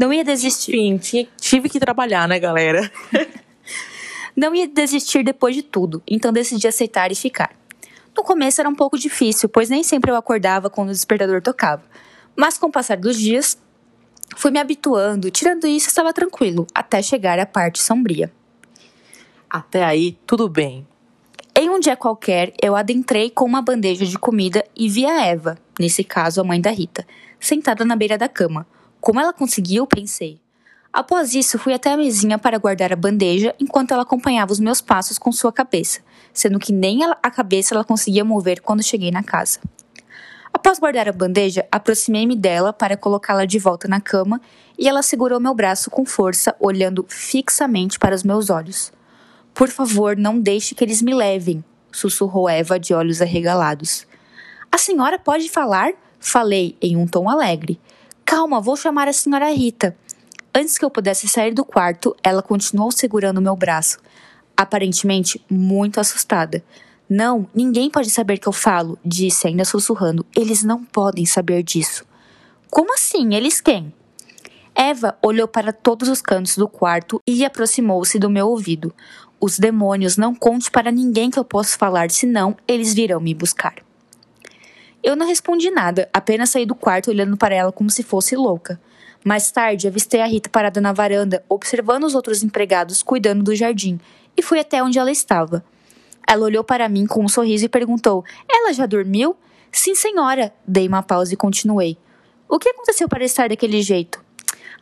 [0.01, 0.79] Não ia desistir.
[0.79, 2.91] Enfim, tive que trabalhar, né, galera?
[4.35, 7.55] Não ia desistir depois de tudo, então decidi aceitar e ficar.
[8.17, 11.83] No começo era um pouco difícil, pois nem sempre eu acordava quando o despertador tocava.
[12.35, 13.59] Mas com o passar dos dias,
[14.37, 18.33] fui me habituando, tirando isso estava tranquilo, até chegar à parte sombria.
[19.51, 20.87] Até aí, tudo bem.
[21.55, 25.59] Em um dia qualquer, eu adentrei com uma bandeja de comida e vi a Eva,
[25.79, 27.07] nesse caso a mãe da Rita,
[27.39, 28.67] sentada na beira da cama.
[29.01, 30.41] Como ela conseguiu, pensei.
[30.93, 34.81] Após isso, fui até a mesinha para guardar a bandeja enquanto ela acompanhava os meus
[34.81, 36.01] passos com sua cabeça,
[36.33, 39.61] sendo que nem a cabeça ela conseguia mover quando cheguei na casa.
[40.53, 44.41] Após guardar a bandeja, aproximei-me dela para colocá-la de volta na cama
[44.77, 48.93] e ela segurou meu braço com força, olhando fixamente para os meus olhos.
[49.55, 54.07] Por favor, não deixe que eles me levem, sussurrou Eva de olhos arregalados.
[54.73, 55.93] A senhora pode falar?
[56.19, 57.81] Falei em um tom alegre.
[58.31, 59.97] Calma, vou chamar a senhora Rita.
[60.55, 63.99] Antes que eu pudesse sair do quarto, ela continuou segurando meu braço,
[64.57, 66.62] aparentemente muito assustada.
[67.09, 70.25] Não, ninguém pode saber que eu falo, disse, ainda sussurrando.
[70.33, 72.05] Eles não podem saber disso.
[72.71, 73.35] Como assim?
[73.35, 73.93] Eles quem?
[74.77, 78.95] Eva olhou para todos os cantos do quarto e aproximou-se do meu ouvido.
[79.40, 83.89] Os demônios, não conte para ninguém que eu posso falar, senão eles virão me buscar.
[85.03, 88.81] Eu não respondi nada, apenas saí do quarto olhando para ela como se fosse louca.
[89.25, 93.99] Mais tarde, avistei a Rita parada na varanda, observando os outros empregados cuidando do jardim,
[94.37, 95.65] e fui até onde ela estava.
[96.27, 99.37] Ela olhou para mim com um sorriso e perguntou: Ela já dormiu?
[99.73, 100.53] Sim, senhora.
[100.67, 101.99] Dei uma pausa e continuei.
[102.49, 104.23] O que aconteceu para estar daquele jeito?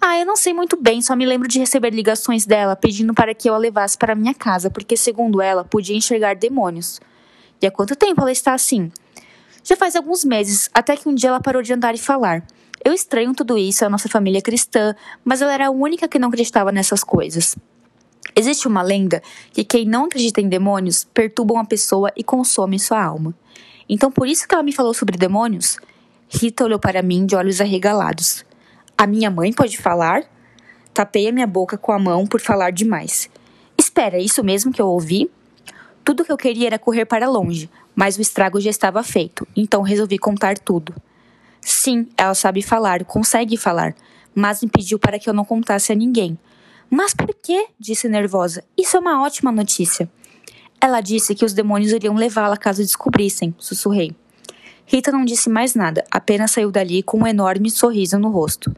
[0.01, 3.35] Ah, eu não sei muito bem, só me lembro de receber ligações dela pedindo para
[3.35, 7.01] que eu a levasse para minha casa, porque, segundo ela, podia enxergar demônios.
[7.61, 8.93] E há quanto tempo ela está assim?
[9.63, 12.45] Já faz alguns meses, até que um dia ela parou de andar e falar.
[12.85, 14.95] Eu estranho tudo isso, a nossa família é cristã,
[15.25, 17.57] mas ela era a única que não acreditava nessas coisas.
[18.37, 19.21] Existe uma lenda
[19.53, 23.35] que quem não acredita em demônios perturba uma pessoa e consome sua alma.
[23.89, 25.79] Então por isso que ela me falou sobre demônios?
[26.29, 28.45] Rita olhou para mim de olhos arregalados.
[28.97, 30.23] A minha mãe pode falar?
[30.95, 33.29] Tapei a minha boca com a mão por falar demais.
[33.77, 35.31] Espera, é isso mesmo que eu ouvi?
[36.09, 39.83] Tudo que eu queria era correr para longe, mas o estrago já estava feito, então
[39.83, 40.95] resolvi contar tudo.
[41.61, 43.95] Sim, ela sabe falar, consegue falar,
[44.35, 46.39] mas me pediu para que eu não contasse a ninguém,
[46.89, 47.67] mas por quê?
[47.79, 48.65] disse nervosa.
[48.75, 50.11] Isso é uma ótima notícia.
[50.81, 54.17] Ela disse que os demônios iriam levá-la caso descobrissem, sussurrei.
[54.87, 58.75] Rita não disse mais nada, apenas saiu dali com um enorme sorriso no rosto.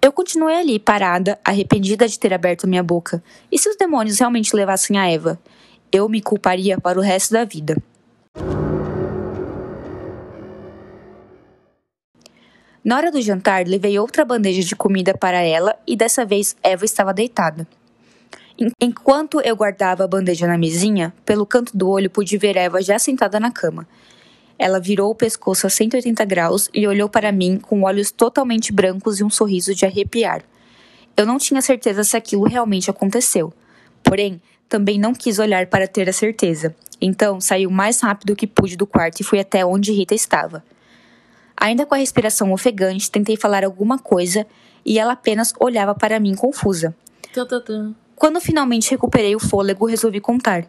[0.00, 3.20] Eu continuei ali, parada, arrependida de ter aberto minha boca.
[3.50, 5.36] E se os demônios realmente levassem a Eva?
[5.92, 7.76] Eu me culparia para o resto da vida.
[12.82, 16.84] Na hora do jantar, levei outra bandeja de comida para ela e dessa vez Eva
[16.84, 17.66] estava deitada.
[18.80, 22.98] Enquanto eu guardava a bandeja na mesinha, pelo canto do olho pude ver Eva já
[22.98, 23.86] sentada na cama.
[24.58, 29.18] Ela virou o pescoço a 180 graus e olhou para mim com olhos totalmente brancos
[29.18, 30.42] e um sorriso de arrepiar.
[31.16, 33.52] Eu não tinha certeza se aquilo realmente aconteceu.
[34.02, 36.74] Porém, também não quis olhar para ter a certeza.
[37.00, 40.62] Então, saí o mais rápido que pude do quarto e fui até onde Rita estava.
[41.56, 44.46] Ainda com a respiração ofegante, tentei falar alguma coisa
[44.86, 46.94] e ela apenas olhava para mim confusa.
[48.14, 50.64] Quando finalmente recuperei o fôlego, resolvi contar.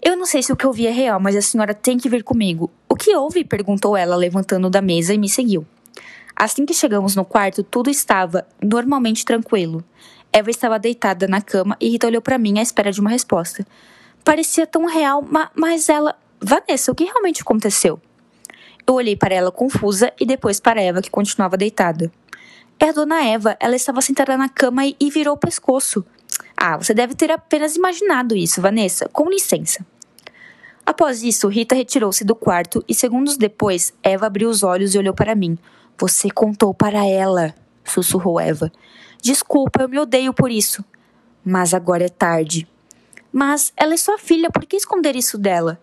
[0.00, 2.22] Eu não sei se o que ouvi é real, mas a senhora tem que vir
[2.22, 2.70] comigo.
[2.88, 3.44] O que houve?
[3.44, 5.66] perguntou ela, levantando da mesa e me seguiu.
[6.36, 9.82] Assim que chegamos no quarto, tudo estava normalmente tranquilo.
[10.32, 13.66] Eva estava deitada na cama e Rita olhou para mim à espera de uma resposta.
[14.24, 16.16] Parecia tão real, ma mas ela.
[16.40, 18.00] Vanessa, o que realmente aconteceu?
[18.86, 22.12] Eu olhei para ela confusa e depois para Eva, que continuava deitada.
[22.78, 26.04] É a dona Eva, ela estava sentada na cama e, e virou o pescoço.
[26.56, 29.08] Ah, você deve ter apenas imaginado isso, Vanessa.
[29.08, 29.84] Com licença.
[30.86, 35.12] Após isso, Rita retirou-se do quarto e segundos depois, Eva abriu os olhos e olhou
[35.12, 35.58] para mim.
[35.98, 38.72] Você contou para ela, sussurrou Eva.
[39.22, 40.84] Desculpa, eu me odeio por isso.
[41.44, 42.68] Mas agora é tarde.
[43.32, 45.80] Mas ela é sua filha, por que esconder isso dela?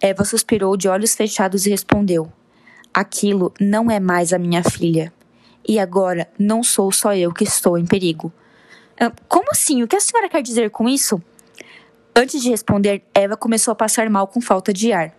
[0.00, 2.30] Eva suspirou de olhos fechados e respondeu:
[2.92, 5.12] Aquilo não é mais a minha filha.
[5.66, 8.32] E agora não sou só eu que estou em perigo.
[8.98, 9.82] Ah, como assim?
[9.82, 11.22] O que a senhora quer dizer com isso?
[12.14, 15.14] Antes de responder, Eva começou a passar mal com falta de ar.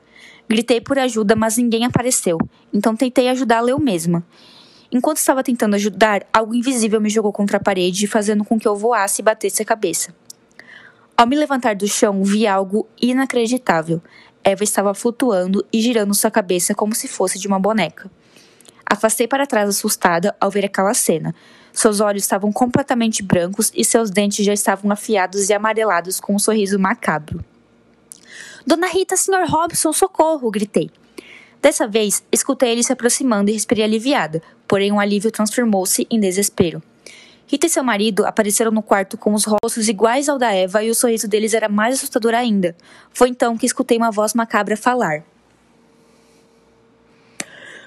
[0.49, 2.37] Gritei por ajuda, mas ninguém apareceu,
[2.73, 4.25] então tentei ajudá-la eu mesma.
[4.91, 8.75] Enquanto estava tentando ajudar, algo invisível me jogou contra a parede, fazendo com que eu
[8.75, 10.13] voasse e batesse a cabeça.
[11.15, 14.01] Ao me levantar do chão, vi algo inacreditável.
[14.43, 18.11] Eva estava flutuando e girando sua cabeça como se fosse de uma boneca.
[18.85, 21.33] Afastei para trás assustada ao ver aquela cena.
[21.71, 26.39] Seus olhos estavam completamente brancos e seus dentes já estavam afiados e amarelados com um
[26.39, 27.45] sorriso macabro.
[28.67, 29.45] Dona Rita, Sr.
[29.47, 30.51] Robson, socorro!
[30.51, 30.91] gritei.
[31.61, 36.81] Dessa vez, escutei ele se aproximando e respirei aliviada, porém um alívio transformou-se em desespero.
[37.45, 40.89] Rita e seu marido apareceram no quarto com os rostos iguais ao da Eva e
[40.89, 42.75] o sorriso deles era mais assustador ainda.
[43.13, 45.23] Foi então que escutei uma voz macabra falar.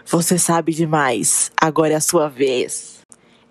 [0.06, 1.50] Você sabe demais.
[1.56, 2.98] Agora é a sua vez.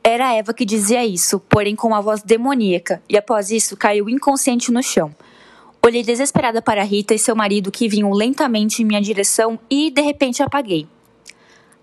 [0.03, 4.07] Era a Eva que dizia isso, porém com uma voz demoníaca, e após isso caiu
[4.07, 5.13] inconsciente no chão.
[5.85, 10.01] Olhei desesperada para Rita e seu marido que vinham lentamente em minha direção e de
[10.01, 10.87] repente apaguei.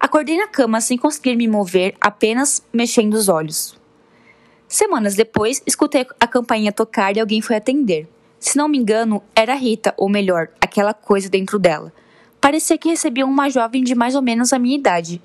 [0.01, 3.79] Acordei na cama sem conseguir me mover, apenas mexendo os olhos.
[4.67, 8.09] Semanas depois, escutei a campainha tocar e alguém foi atender.
[8.39, 11.93] Se não me engano, era Rita, ou melhor, aquela coisa dentro dela.
[12.41, 15.21] Parecia que recebia uma jovem de mais ou menos a minha idade.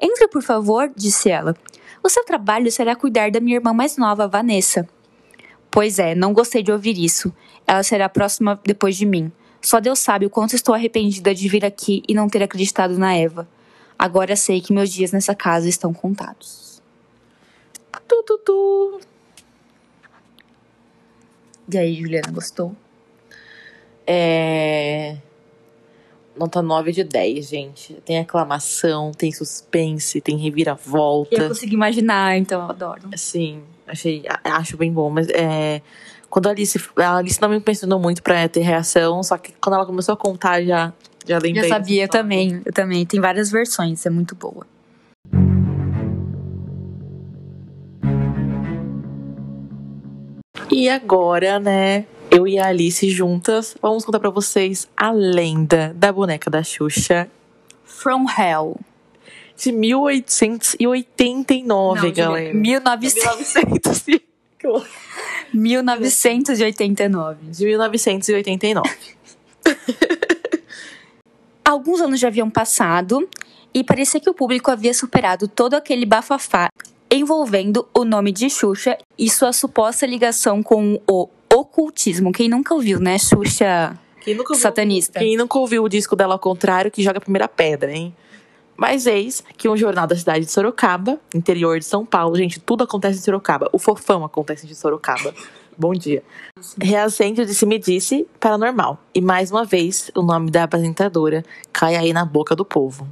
[0.00, 1.54] Entre, por favor, disse ela.
[2.02, 4.88] O seu trabalho será cuidar da minha irmã mais nova, Vanessa.
[5.70, 7.32] Pois é, não gostei de ouvir isso.
[7.66, 9.32] Ela será a próxima depois de mim.
[9.60, 13.14] Só Deus sabe o quanto estou arrependida de vir aqui e não ter acreditado na
[13.14, 13.48] Eva.
[13.98, 16.80] Agora sei que meus dias nessa casa estão contados.
[18.06, 19.00] Tu, tu, tu.
[21.72, 22.76] E aí, Juliana, gostou?
[24.06, 25.16] É.
[26.36, 27.94] Nota 9 de 10, gente.
[28.04, 31.34] Tem aclamação, tem suspense, tem reviravolta.
[31.34, 33.08] Eu consegui imaginar, então eu adoro.
[33.16, 35.80] Sim, achei, acho bem bom, mas é.
[36.28, 39.76] Quando a Alice, a Alice não me impressionou muito pra ter reação, só que quando
[39.76, 40.92] ela começou a contar, já,
[41.26, 41.68] já lembrei.
[41.68, 42.60] Já sabia, eu também.
[42.64, 43.06] Eu também.
[43.06, 44.66] Tem várias versões, é muito boa.
[50.70, 56.12] E agora, né, eu e a Alice juntas, vamos contar pra vocês a lenda da
[56.12, 57.28] boneca da Xuxa
[57.84, 58.76] From Hell.
[59.56, 62.52] de 1889, Não, galera.
[62.52, 64.25] 1900, 1900
[64.66, 67.38] e- 1989.
[67.50, 68.90] de 1989.
[71.64, 73.28] Alguns anos já haviam passado
[73.74, 76.68] e parecia que o público havia superado todo aquele bafafá
[77.10, 82.32] envolvendo o nome de Xuxa e sua suposta ligação com o ocultismo.
[82.32, 83.18] Quem nunca ouviu, né?
[83.18, 85.18] Xuxa Quem nunca ouviu, satanista.
[85.18, 88.14] quem nunca ouviu o disco dela ao contrário, que joga a primeira pedra, hein?
[88.76, 92.84] Mas eis que um jornal da cidade de Sorocaba, interior de São Paulo, gente, tudo
[92.84, 93.68] acontece em Sorocaba.
[93.72, 95.32] O fofão acontece em Sorocaba.
[95.78, 96.22] Bom dia.
[96.80, 98.98] Reacende o disse-me-disse paranormal.
[99.14, 103.06] E mais uma vez, o nome da apresentadora cai aí na boca do povo.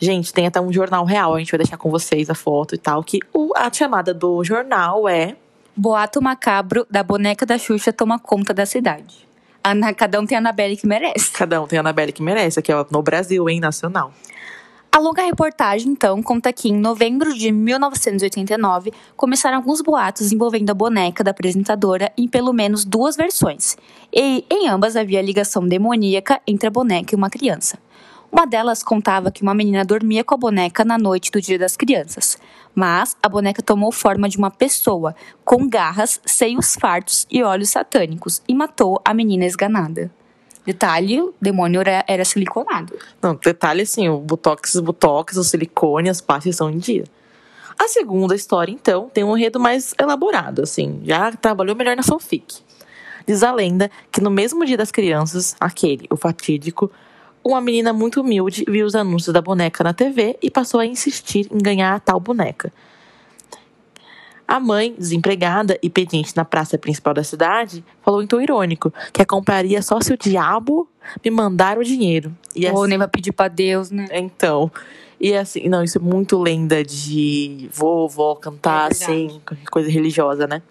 [0.00, 2.78] Gente, tem até um jornal real, a gente vai deixar com vocês a foto e
[2.78, 5.36] tal, que o, a chamada do jornal é
[5.76, 9.28] Boato macabro da boneca da Xuxa toma conta da cidade.
[9.62, 11.30] Ana, cada um tem a Anabelle que merece.
[11.30, 14.12] Cada um tem a Anabelle que merece, aqui é no Brasil, hein, nacional.
[14.90, 20.74] A longa reportagem, então, conta que em novembro de 1989 começaram alguns boatos envolvendo a
[20.74, 23.76] boneca da apresentadora em pelo menos duas versões,
[24.12, 27.78] e em ambas havia ligação demoníaca entre a boneca e uma criança.
[28.32, 31.76] Uma delas contava que uma menina dormia com a boneca na noite do Dia das
[31.76, 32.38] Crianças,
[32.74, 38.42] mas a boneca tomou forma de uma pessoa, com garras, seios fartos e olhos satânicos,
[38.48, 40.10] e matou a menina esganada.
[40.68, 42.94] Detalhe, o demônio era, era siliconado.
[43.22, 47.04] Não, detalhe assim, o botox, botox, o silicone, as pastas estão em dia.
[47.78, 52.58] A segunda história, então, tem um enredo mais elaborado, assim, já trabalhou melhor na fanfic.
[53.26, 56.90] Diz a lenda que no mesmo dia das crianças, aquele, o fatídico,
[57.42, 61.48] uma menina muito humilde viu os anúncios da boneca na TV e passou a insistir
[61.50, 62.70] em ganhar a tal boneca.
[64.48, 69.20] A mãe, desempregada e pedinte na praça principal da cidade, falou em tom irônico que
[69.20, 70.88] a compraria só se o diabo
[71.22, 72.34] me mandar o dinheiro.
[72.56, 74.06] E Ou assim- nem vai pedir pra Deus, né?
[74.10, 74.72] então,
[75.20, 79.38] e assim, não, isso é muito lenda de vovó cantar É assim,
[79.70, 80.62] coisa religiosa, né?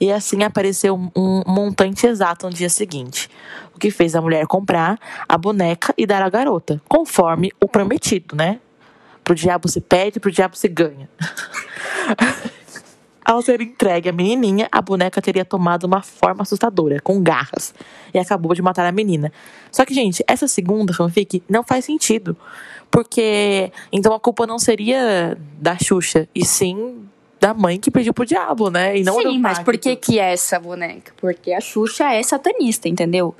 [0.00, 3.30] E assim apareceu um, um montante exato no dia seguinte,
[3.72, 8.34] o que fez a mulher comprar a boneca e dar à garota, conforme o prometido,
[8.34, 8.58] né?
[9.22, 11.08] Pro diabo se pede, pro diabo se ganha.
[13.24, 17.74] Ao ser entregue a menininha, a boneca teria tomado uma forma assustadora, com garras,
[18.12, 19.32] e acabou de matar a menina.
[19.70, 22.36] Só que, gente, essa segunda fanfic não faz sentido.
[22.90, 27.06] Porque então a culpa não seria da Xuxa, e sim
[27.42, 28.96] da mãe que pediu pro diabo, né?
[28.96, 31.12] E não Sim, mas por que que é essa boneca?
[31.16, 33.34] Porque a Xuxa é satanista, entendeu?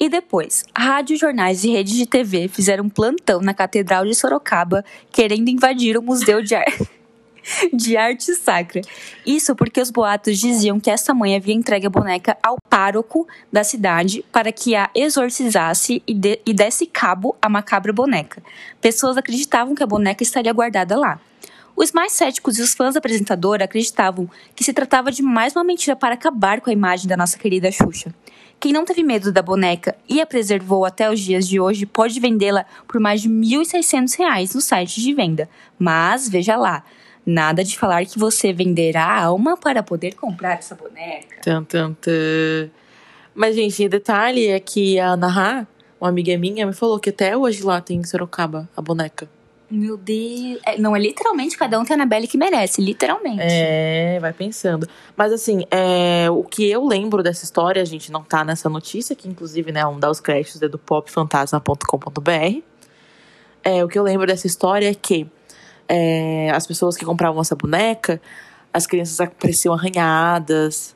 [0.00, 4.84] E depois, rádio, jornais e redes de TV fizeram um plantão na Catedral de Sorocaba
[5.12, 6.64] querendo invadir o Museu de, Ar...
[7.72, 8.80] de Arte Sacra.
[9.24, 13.64] Isso porque os boatos diziam que essa mãe havia entregue a boneca ao pároco da
[13.64, 16.40] cidade para que a exorcizasse e, de...
[16.44, 18.42] e desse cabo à macabra boneca.
[18.80, 21.20] Pessoas acreditavam que a boneca estaria guardada lá.
[21.76, 25.62] Os mais céticos e os fãs da apresentadora acreditavam que se tratava de mais uma
[25.62, 28.14] mentira para acabar com a imagem da nossa querida Xuxa.
[28.58, 32.18] Quem não teve medo da boneca e a preservou até os dias de hoje pode
[32.18, 35.46] vendê-la por mais de 1.600 reais no site de venda.
[35.78, 36.82] Mas, veja lá,
[37.26, 41.40] nada de falar que você venderá a alma para poder comprar essa boneca.
[41.42, 42.70] Tan, tan, tan.
[43.34, 45.66] Mas, gente, detalhe é que a Naha,
[46.00, 49.28] uma amiga minha, me falou que até hoje lá tem em Sorocaba a boneca.
[49.68, 50.60] Meu Deus.
[50.64, 53.42] É, não, é literalmente cada um tem a Anabelle que merece, literalmente.
[53.42, 54.88] É, vai pensando.
[55.16, 59.16] Mas assim, é, o que eu lembro dessa história, a gente não tá nessa notícia,
[59.16, 62.62] que inclusive, né, um dá os créditos é do popfantasma.com.br.
[63.64, 65.26] É, o que eu lembro dessa história é que
[65.88, 68.20] é, as pessoas que compravam essa boneca,
[68.72, 70.94] as crianças apareciam arranhadas.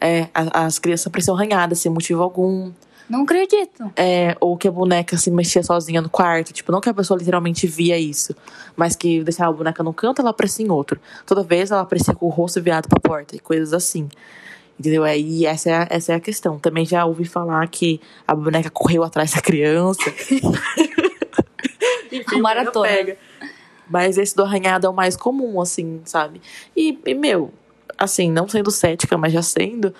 [0.00, 2.70] É, a- as crianças apareciam arranhadas sem motivo algum.
[3.08, 3.90] Não acredito.
[3.96, 6.52] É, ou que a boneca se mexia sozinha no quarto.
[6.52, 8.34] Tipo, não que a pessoa literalmente via isso,
[8.76, 11.00] mas que deixava a boneca num canto ela aparecia em outro.
[11.26, 14.08] Toda vez ela aparecia com o rosto virado pra porta e coisas assim.
[14.78, 15.04] Entendeu?
[15.06, 16.58] É, E essa é, a, essa é a questão.
[16.58, 20.02] Também já ouvi falar que a boneca correu atrás da criança.
[22.12, 22.86] Enfim, Maratona.
[22.88, 23.16] pega.
[23.88, 26.40] Mas esse do arranhado é o mais comum, assim, sabe?
[26.76, 27.52] E, e, meu,
[27.96, 29.94] assim, não sendo cética, mas já sendo,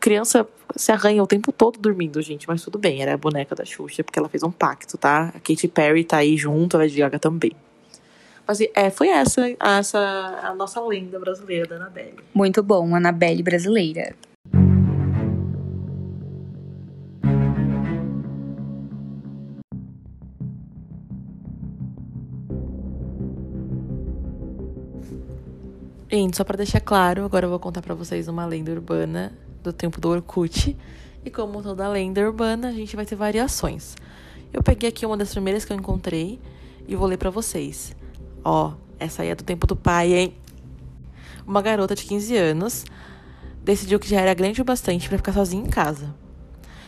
[0.00, 2.48] criança se arranha o tempo todo dormindo, gente.
[2.48, 5.32] Mas tudo bem, era a boneca da Xuxa, porque ela fez um pacto, tá?
[5.34, 7.52] A Katy Perry tá aí junto, a Lady Gaga também.
[8.46, 9.98] Mas é, foi essa, essa
[10.42, 12.18] a nossa lenda brasileira da Annabelle.
[12.34, 14.14] Muito bom, Annabelle brasileira.
[26.14, 29.72] Gente, só pra deixar claro, agora eu vou contar pra vocês uma lenda urbana do
[29.72, 30.76] tempo do Orkut.
[31.24, 33.96] E como toda lenda urbana, a gente vai ter variações.
[34.52, 36.38] Eu peguei aqui uma das primeiras que eu encontrei
[36.86, 37.96] e vou ler pra vocês.
[38.44, 40.34] Ó, essa aí é do tempo do pai, hein?
[41.44, 42.84] Uma garota de 15 anos
[43.64, 46.14] decidiu que já era grande o bastante pra ficar sozinha em casa.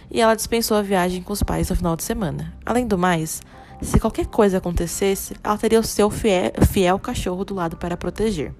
[0.08, 2.54] E ela dispensou a viagem com os pais no final de semana.
[2.64, 3.42] Além do mais,
[3.82, 8.54] se qualquer coisa acontecesse, ela teria o seu fiel, fiel cachorro do lado para proteger.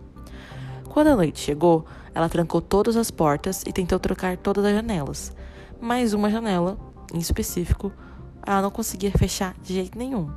[0.97, 1.85] Quando a noite chegou,
[2.15, 5.37] ela trancou todas as portas e tentou trocar todas as janelas.
[5.79, 6.79] Mas uma janela,
[7.13, 7.93] em específico,
[8.47, 10.31] ela não conseguia fechar de jeito nenhum.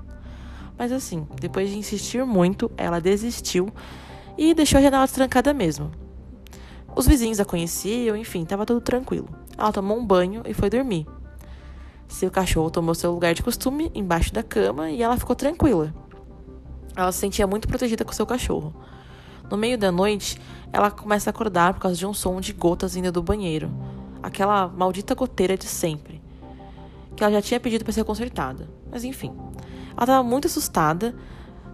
[0.78, 3.70] Mas assim, depois de insistir muito, ela desistiu
[4.38, 5.92] e deixou a janela trancada mesmo.
[6.94, 9.30] Os vizinhos a conheciam, enfim, estava tudo tranquilo.
[9.58, 11.08] Ela tomou um banho e foi dormir.
[12.06, 15.96] Seu cachorro tomou seu lugar de costume embaixo da cama e ela ficou tranquila.
[16.98, 18.76] Ela se sentia muito protegida com seu cachorro.
[19.50, 20.40] No meio da noite,
[20.72, 23.72] ela começa a acordar por causa de um som de gotas vindo do banheiro.
[24.22, 26.22] Aquela maldita goteira de sempre.
[27.16, 28.70] Que ela já tinha pedido para ser consertada.
[28.92, 29.34] Mas enfim.
[29.92, 31.16] Ela estava muito assustada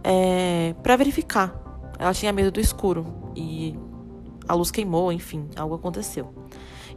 [0.04, 1.54] é, para verificar.
[2.00, 3.06] Ela tinha medo do escuro.
[3.36, 3.78] E
[4.48, 6.34] a luz queimou, enfim, algo aconteceu.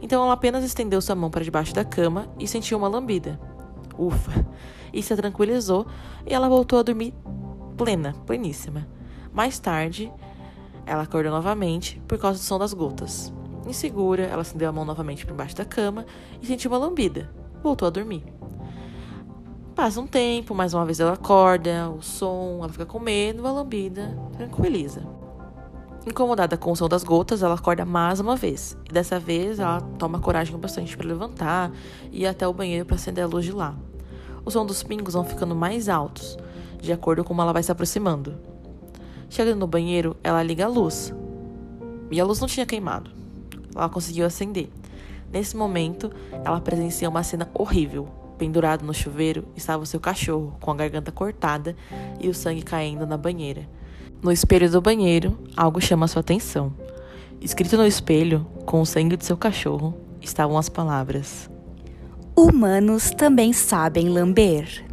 [0.01, 3.39] Então ela apenas estendeu sua mão para debaixo da cama e sentiu uma lambida.
[3.97, 4.45] Ufa!
[4.93, 5.85] E se tranquilizou
[6.25, 7.13] e ela voltou a dormir
[7.77, 8.87] plena, pleníssima.
[9.33, 10.11] Mais tarde,
[10.89, 13.31] ela acordou novamente por causa do som das gotas.
[13.67, 16.03] Insegura, ela estendeu a mão novamente por baixo da cama
[16.41, 17.29] e sentiu uma lambida.
[17.61, 18.23] Voltou a dormir.
[19.75, 23.51] Passa um tempo, mais uma vez ela acorda, o som, ela fica com medo, a
[23.51, 25.03] lambida tranquiliza.
[26.07, 28.75] Incomodada com o som das gotas, ela acorda mais uma vez.
[28.89, 31.71] E dessa vez ela toma coragem bastante para levantar
[32.11, 33.75] e ir até o banheiro para acender a luz de lá.
[34.43, 36.35] O som dos pingos vão ficando mais altos,
[36.81, 38.49] de acordo com como ela vai se aproximando.
[39.29, 41.13] Chegando no banheiro, ela liga a luz.
[42.09, 43.11] E a luz não tinha queimado.
[43.75, 44.69] Ela conseguiu acender.
[45.31, 46.11] Nesse momento,
[46.43, 48.07] ela presencia uma cena horrível.
[48.37, 51.75] Pendurado no chuveiro estava o seu cachorro, com a garganta cortada
[52.19, 53.69] e o sangue caindo na banheira.
[54.21, 56.73] No espelho do banheiro, algo chama sua atenção.
[57.39, 61.49] Escrito no espelho, com o sangue de seu cachorro, estavam as palavras:
[62.35, 64.85] Humanos também sabem lamber.